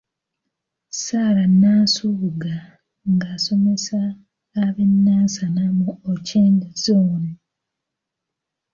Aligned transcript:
Sarah 1.01 1.47
Nansubuga 1.61 2.55
ng'asomesa 3.11 3.99
ab'e 4.63 4.83
Nansana 5.03 5.63
mu 5.77 5.89
Ochieng 6.11 6.59
Zone. 6.83 7.31